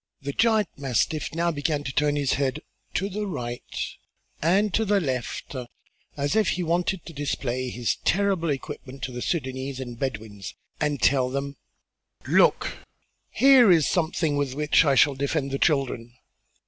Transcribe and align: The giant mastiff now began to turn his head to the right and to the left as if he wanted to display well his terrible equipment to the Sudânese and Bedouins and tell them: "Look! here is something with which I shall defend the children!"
The 0.19 0.31
giant 0.33 0.69
mastiff 0.79 1.35
now 1.35 1.51
began 1.51 1.83
to 1.83 1.93
turn 1.93 2.15
his 2.15 2.33
head 2.33 2.63
to 2.95 3.07
the 3.07 3.27
right 3.27 3.61
and 4.41 4.73
to 4.73 4.83
the 4.83 4.99
left 4.99 5.55
as 6.17 6.35
if 6.35 6.49
he 6.49 6.63
wanted 6.63 7.05
to 7.05 7.13
display 7.13 7.65
well 7.67 7.75
his 7.75 7.97
terrible 7.97 8.49
equipment 8.49 9.03
to 9.03 9.11
the 9.11 9.19
Sudânese 9.19 9.79
and 9.79 9.99
Bedouins 9.99 10.55
and 10.79 10.99
tell 11.03 11.29
them: 11.29 11.55
"Look! 12.27 12.79
here 13.29 13.71
is 13.71 13.87
something 13.87 14.37
with 14.37 14.55
which 14.55 14.83
I 14.85 14.95
shall 14.95 15.13
defend 15.13 15.51
the 15.51 15.59
children!" 15.59 16.15